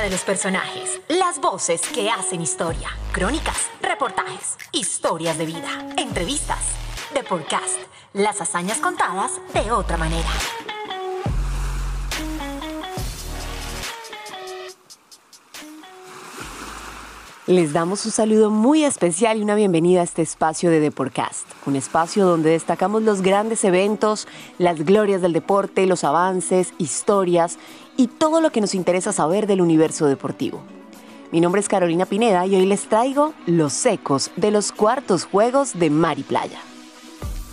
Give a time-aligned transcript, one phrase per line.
[0.00, 5.68] De los personajes, las voces que hacen historia, crónicas, reportajes, historias de vida,
[5.98, 6.58] entrevistas,
[7.12, 7.78] de podcast,
[8.14, 10.30] las hazañas contadas de otra manera.
[17.50, 21.74] Les damos un saludo muy especial y una bienvenida a este espacio de Deporcast, un
[21.74, 27.58] espacio donde destacamos los grandes eventos, las glorias del deporte, los avances, historias
[27.96, 30.62] y todo lo que nos interesa saber del universo deportivo.
[31.32, 35.76] Mi nombre es Carolina Pineda y hoy les traigo los ecos de los cuartos juegos
[35.76, 36.60] de Mar y Playa.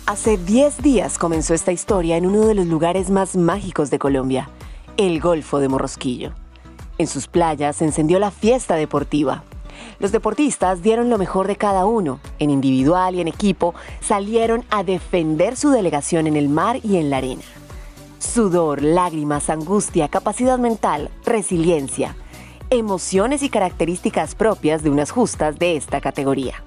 [0.06, 4.48] Hace 10 días comenzó esta historia en uno de los lugares más mágicos de Colombia,
[4.96, 6.34] el Golfo de Morrosquillo.
[6.98, 9.42] En sus playas se encendió la fiesta deportiva,
[9.98, 14.84] los deportistas dieron lo mejor de cada uno, en individual y en equipo, salieron a
[14.84, 17.42] defender su delegación en el mar y en la arena.
[18.18, 22.16] Sudor, lágrimas, angustia, capacidad mental, resiliencia,
[22.70, 26.62] emociones y características propias de unas justas de esta categoría.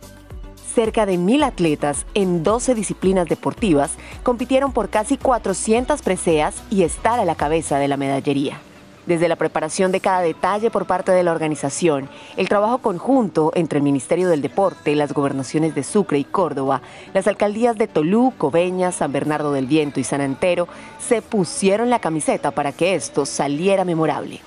[0.74, 3.92] Cerca de mil atletas en 12 disciplinas deportivas
[4.24, 8.62] compitieron por casi 400 preseas y estar a la cabeza de la medallería
[9.06, 13.78] desde la preparación de cada detalle por parte de la organización, el trabajo conjunto entre
[13.78, 16.82] el Ministerio del Deporte, las gobernaciones de Sucre y Córdoba,
[17.14, 20.68] las alcaldías de Tolú, Coveñas, San Bernardo del Viento y San Antero,
[21.00, 24.42] se pusieron la camiseta para que esto saliera memorable.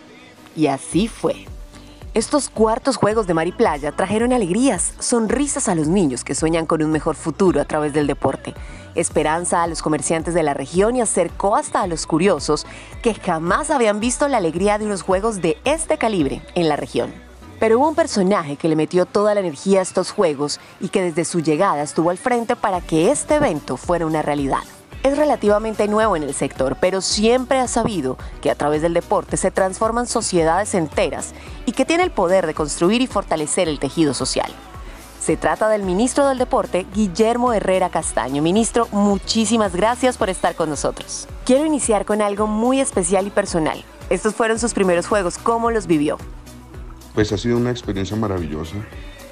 [0.57, 1.54] Y así fue.
[2.15, 6.65] Estos cuartos juegos de mar y playa trajeron alegrías, sonrisas a los niños que sueñan
[6.65, 8.55] con un mejor futuro a través del deporte,
[8.95, 12.67] esperanza a los comerciantes de la región y acercó hasta a los curiosos
[13.03, 17.13] que jamás habían visto la alegría de unos juegos de este calibre en la región.
[17.59, 21.03] Pero hubo un personaje que le metió toda la energía a estos juegos y que
[21.03, 24.63] desde su llegada estuvo al frente para que este evento fuera una realidad
[25.05, 29.37] es relativamente nuevo en el sector, pero siempre ha sabido que a través del deporte
[29.37, 31.35] se transforman sociedades enteras
[31.67, 34.51] y que tiene el poder de construir y fortalecer el tejido social.
[35.21, 38.43] Se trata del ministro del Deporte, Guillermo Herrera Castaño.
[38.43, 41.29] Ministro, muchísimas gracias por estar con nosotros.
[41.47, 43.85] Quiero iniciar con algo muy especial y personal.
[44.11, 45.39] Estos fueron sus primeros juegos.
[45.39, 46.19] ¿Cómo los vivió?
[47.15, 48.77] Pues ha sido una experiencia maravillosa.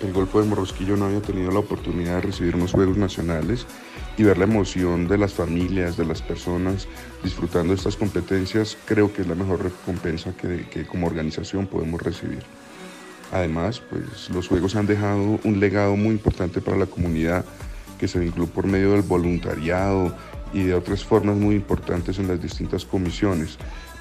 [0.02, 3.66] El Golfo de Morrosquillo no había tenido la oportunidad de recibir unos juegos nacionales
[4.18, 6.88] y ver la emoción de las familias, de las personas
[7.22, 12.42] disfrutando de estas competencias, creo que es la mejor recompensa que, como organización podemos recibir.
[13.30, 17.44] Además, pues los Juegos han dejado un legado muy importante para la comunidad
[17.98, 20.14] que se vinculó por medio del voluntariado
[20.52, 23.56] y de otras formas muy importantes en las distintas comisiones.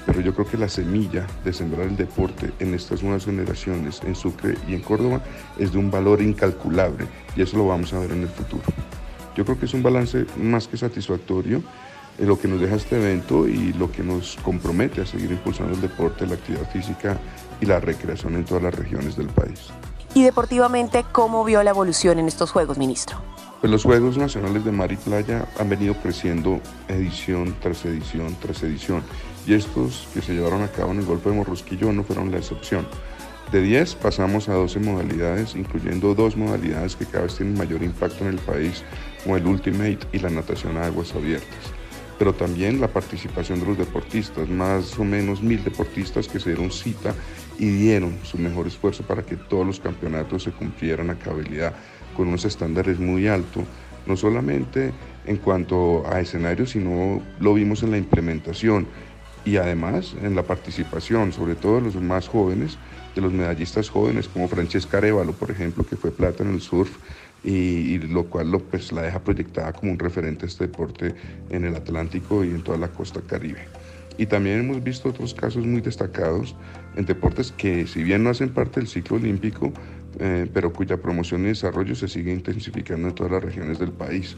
[0.05, 4.15] Pero yo creo que la semilla de sembrar el deporte en estas nuevas generaciones, en
[4.15, 5.21] Sucre y en Córdoba,
[5.57, 8.63] es de un valor incalculable y eso lo vamos a ver en el futuro.
[9.35, 11.61] Yo creo que es un balance más que satisfactorio
[12.17, 15.73] en lo que nos deja este evento y lo que nos compromete a seguir impulsando
[15.73, 17.17] el deporte, la actividad física
[17.61, 19.69] y la recreación en todas las regiones del país.
[20.13, 23.17] Y deportivamente, ¿cómo vio la evolución en estos Juegos, ministro?
[23.61, 28.63] Pues los Juegos Nacionales de Mar y Playa han venido creciendo edición tras edición tras
[28.63, 29.03] edición
[29.45, 32.37] y estos que se llevaron a cabo en el Golfo de Morrosquillo no fueron la
[32.37, 32.87] excepción.
[33.51, 38.23] De 10 pasamos a 12 modalidades, incluyendo dos modalidades que cada vez tienen mayor impacto
[38.23, 38.83] en el país,
[39.23, 41.73] como el Ultimate y la natación a aguas abiertas.
[42.17, 46.71] Pero también la participación de los deportistas, más o menos mil deportistas que se dieron
[46.71, 47.13] cita
[47.59, 51.73] y dieron su mejor esfuerzo para que todos los campeonatos se cumplieran a cabalidad
[52.15, 53.65] con unos estándares muy altos,
[54.05, 54.93] no solamente
[55.25, 58.87] en cuanto a escenarios, sino lo vimos en la implementación
[59.45, 62.77] y además en la participación, sobre todo de los más jóvenes,
[63.15, 66.97] de los medallistas jóvenes como Francesca Arevalo, por ejemplo, que fue plata en el surf
[67.43, 71.15] y, lo cual lo, pues, la deja proyectada como un referente a este deporte
[71.49, 73.67] en el Atlántico y en toda la costa caribe.
[74.17, 76.55] Y también hemos visto otros casos muy destacados
[76.95, 79.73] en deportes que si bien no hacen parte del ciclo olímpico,
[80.19, 84.35] eh, pero cuya promoción y desarrollo se sigue intensificando en todas las regiones del país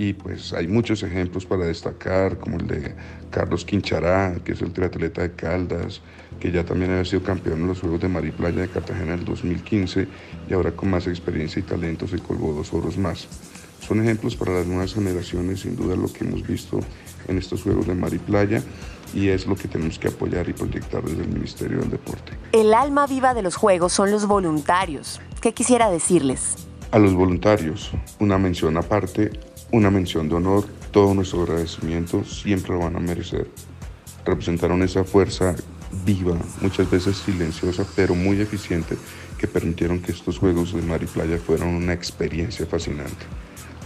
[0.00, 2.94] y pues hay muchos ejemplos para destacar, como el de
[3.30, 6.00] Carlos Quinchará, que es el triatleta de Caldas,
[6.40, 9.12] que ya también había sido campeón en los Juegos de Mar y Playa de Cartagena
[9.12, 10.08] en el 2015
[10.48, 13.28] y ahora con más experiencia y talento se colgó dos oros más.
[13.86, 16.80] Son ejemplos para las nuevas generaciones, sin duda lo que hemos visto
[17.28, 18.62] en estos Juegos de Mar y Playa
[19.12, 22.32] y es lo que tenemos que apoyar y proyectar desde el Ministerio del Deporte.
[22.52, 25.20] El alma viva de los Juegos son los voluntarios.
[25.42, 26.56] ¿Qué quisiera decirles?
[26.90, 29.30] A los voluntarios, una mención aparte
[29.72, 33.48] una mención de honor, todo nuestro agradecimiento, siempre lo van a merecer.
[34.24, 35.54] Representaron esa fuerza
[36.04, 38.96] viva, muchas veces silenciosa, pero muy eficiente,
[39.38, 43.26] que permitieron que estos Juegos de Mar y Playa fueran una experiencia fascinante.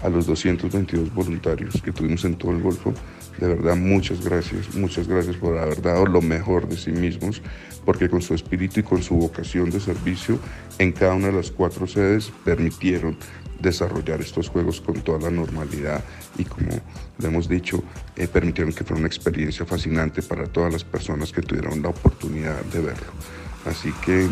[0.02, 2.92] a los 222 voluntarios que tuvimos en todo el Golfo.
[3.38, 7.40] De verdad, muchas gracias, muchas gracias por haber dado lo mejor de sí mismos,
[7.86, 10.38] porque con su espíritu y con su vocación de servicio
[10.78, 13.16] en cada una de las cuatro sedes permitieron
[13.64, 16.04] desarrollar estos juegos con toda la normalidad
[16.38, 16.70] y como
[17.18, 17.82] le hemos dicho,
[18.16, 22.60] eh, permitieron que fuera una experiencia fascinante para todas las personas que tuvieron la oportunidad
[22.66, 23.12] de verlo.
[23.64, 24.28] Así que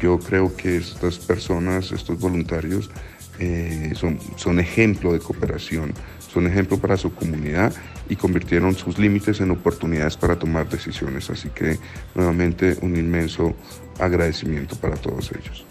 [0.00, 2.90] yo creo que estas personas, estos voluntarios,
[3.38, 5.92] eh, son, son ejemplo de cooperación,
[6.32, 7.72] son ejemplo para su comunidad
[8.08, 11.30] y convirtieron sus límites en oportunidades para tomar decisiones.
[11.30, 11.78] Así que
[12.14, 13.54] nuevamente un inmenso
[13.98, 15.64] agradecimiento para todos ellos.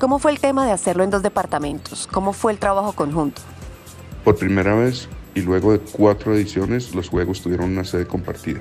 [0.00, 2.08] ¿Cómo fue el tema de hacerlo en dos departamentos?
[2.10, 3.42] ¿Cómo fue el trabajo conjunto?
[4.24, 8.60] Por primera vez y luego de cuatro ediciones, los juegos tuvieron una sede compartida.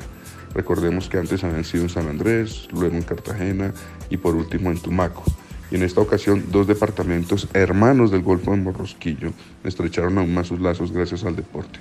[0.53, 3.74] Recordemos que antes habían sido en San Andrés, luego en Cartagena
[4.09, 5.24] y por último en Tumaco.
[5.71, 9.31] Y en esta ocasión, dos departamentos hermanos del Golfo de Morrosquillo
[9.63, 11.80] estrecharon aún más sus lazos gracias al deporte.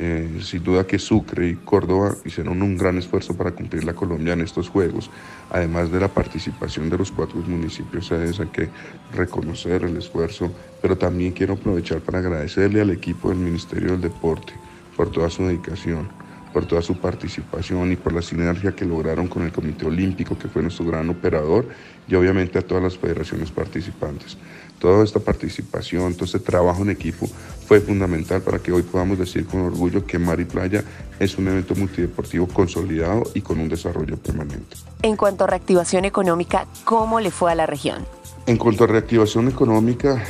[0.00, 4.34] Eh, sin duda que Sucre y Córdoba hicieron un gran esfuerzo para cumplir la Colombia
[4.34, 5.10] en estos Juegos.
[5.50, 8.68] Además de la participación de los cuatro municipios sedes, hay que
[9.12, 14.52] reconocer el esfuerzo, pero también quiero aprovechar para agradecerle al equipo del Ministerio del Deporte
[14.96, 16.08] por toda su dedicación
[16.52, 20.48] por toda su participación y por la sinergia que lograron con el Comité Olímpico, que
[20.48, 21.66] fue nuestro gran operador,
[22.06, 24.36] y obviamente a todas las federaciones participantes.
[24.78, 27.26] Toda esta participación, todo este trabajo en equipo
[27.66, 30.84] fue fundamental para que hoy podamos decir con orgullo que Mar y Playa
[31.18, 34.76] es un evento multideportivo consolidado y con un desarrollo permanente.
[35.02, 38.06] En cuanto a reactivación económica, ¿cómo le fue a la región?
[38.46, 40.22] En cuanto a reactivación económica,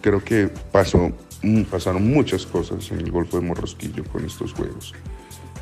[0.00, 1.12] creo que pasó,
[1.70, 4.94] pasaron muchas cosas en el Golfo de Morrosquillo con estos Juegos.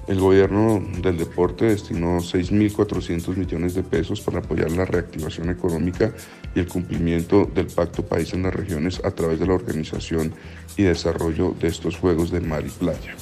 [0.08, 6.12] El gobierno del deporte destinó 6.400 millones de pesos para apoyar la reactivación económica
[6.56, 10.34] y el cumplimiento del Pacto País en las regiones a través de la organización
[10.76, 13.14] y desarrollo de estos Juegos de Mar y Playa.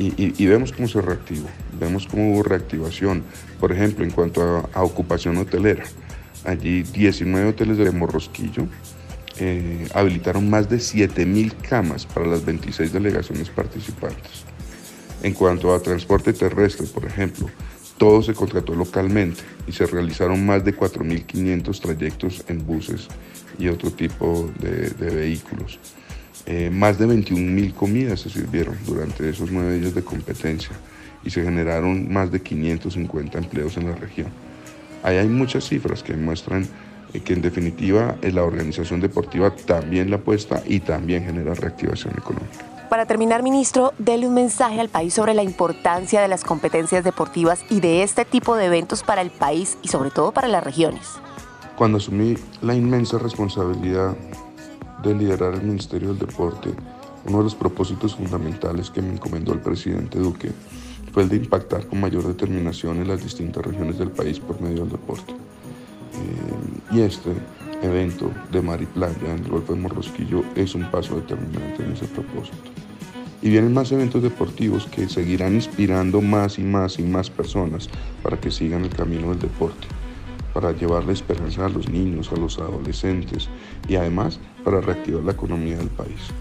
[0.00, 1.48] Y, vemos cómo se reactivó,
[1.78, 3.24] vemos cómo hubo reactivación,
[3.58, 5.84] por ejemplo, en cuanto a, ocupación hotelera.
[6.44, 8.66] Allí 19 hoteles de Morrosquillo
[9.38, 14.44] eh, habilitaron más de 7.000 camas para las 26 delegaciones participantes.
[15.22, 17.48] En cuanto a transporte terrestre, por ejemplo,
[17.98, 23.08] todo se contrató localmente y se realizaron más de 4.500 trayectos en buses
[23.58, 25.80] y otro tipo de, vehículos.
[26.46, 30.70] Eh, más de 21.000 comidas se sirvieron durante esos nueve días de competencia
[31.24, 34.28] y se generaron más de 550 empleos en la región.
[35.02, 36.66] Ahí hay muchas cifras que muestran
[37.12, 42.14] eh, que en definitiva eh, la organización deportiva también la apuesta y también genera reactivación
[42.16, 42.77] económica.
[42.88, 47.60] Para terminar, ministro, déle un mensaje al país sobre la importancia de las competencias deportivas
[47.68, 51.06] y de este tipo de eventos para el país y sobre todo para las regiones.
[51.76, 54.16] Cuando asumí la inmensa responsabilidad
[55.02, 56.70] de liderar el Ministerio del Deporte,
[57.26, 60.50] uno de los propósitos fundamentales que me encomendó el presidente Duque
[61.12, 64.84] fue el de impactar con mayor determinación en las distintas regiones del país por medio
[64.84, 65.32] del deporte.
[65.32, 67.32] Eh, y este
[67.82, 71.92] evento de mar y playa en el Golfo de Morrosquillo es un paso determinante en
[71.92, 72.70] ese propósito.
[73.40, 77.88] Y vienen más eventos deportivos que seguirán inspirando más y más y más personas
[78.22, 79.86] para que sigan el camino del deporte,
[80.52, 83.48] para llevarle esperanza a los niños, a los adolescentes
[83.88, 86.32] y además para reactivar la economía del país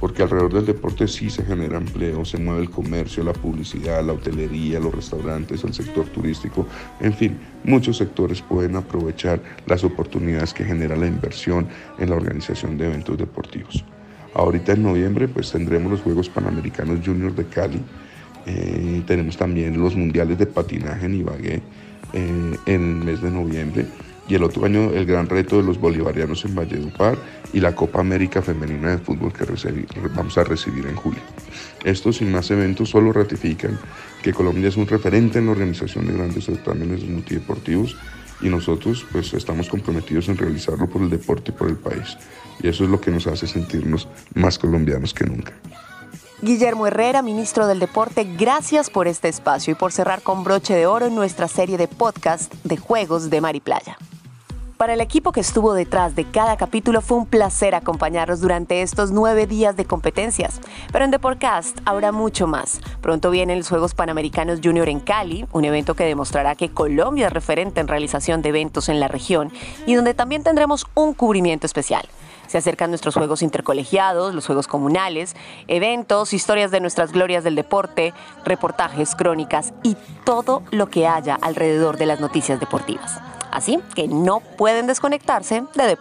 [0.00, 4.14] porque alrededor del deporte sí se genera empleo, se mueve el comercio, la publicidad, la
[4.14, 6.66] hotelería, los restaurantes, el sector turístico,
[7.00, 12.78] en fin, muchos sectores pueden aprovechar las oportunidades que genera la inversión en la organización
[12.78, 13.84] de eventos deportivos.
[14.34, 17.80] Ahorita en noviembre pues tendremos los Juegos Panamericanos Junior de Cali,
[18.46, 21.62] eh, tenemos también los Mundiales de Patinaje en Ibagué
[22.14, 23.86] eh, en el mes de noviembre
[24.30, 27.18] y el otro año el gran reto de los bolivarianos en Valledupar
[27.52, 29.44] y la Copa América Femenina de Fútbol que
[30.14, 31.20] vamos a recibir en julio.
[31.84, 33.76] Estos y más eventos solo ratifican
[34.22, 37.96] que Colombia es un referente en la organización de grandes certámenes multideportivos
[38.40, 42.16] y nosotros pues estamos comprometidos en realizarlo por el deporte y por el país.
[42.62, 45.54] Y eso es lo que nos hace sentirnos más colombianos que nunca.
[46.40, 50.86] Guillermo Herrera, ministro del Deporte, gracias por este espacio y por cerrar con broche de
[50.86, 53.98] oro en nuestra serie de podcast de Juegos de Mar Playa.
[54.80, 59.10] Para el equipo que estuvo detrás de cada capítulo fue un placer acompañarlos durante estos
[59.10, 60.58] nueve días de competencias.
[60.90, 62.80] Pero en The Podcast habrá mucho más.
[63.02, 67.32] Pronto vienen los Juegos Panamericanos Junior en Cali, un evento que demostrará que Colombia es
[67.34, 69.52] referente en realización de eventos en la región
[69.84, 72.08] y donde también tendremos un cubrimiento especial.
[72.46, 75.36] Se acercan nuestros juegos intercolegiados, los juegos comunales,
[75.68, 78.14] eventos, historias de nuestras glorias del deporte,
[78.46, 83.20] reportajes, crónicas y todo lo que haya alrededor de las noticias deportivas.
[83.50, 85.98] Así que no pueden desconectarse de The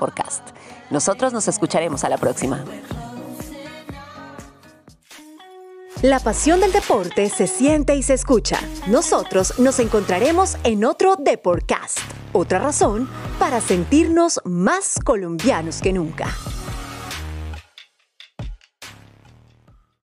[0.90, 2.64] Nosotros nos escucharemos a la próxima.
[6.02, 8.58] La pasión del deporte se siente y se escucha.
[8.88, 12.00] Nosotros nos encontraremos en otro Deportcast.
[12.32, 16.28] Otra razón para sentirnos más colombianos que nunca.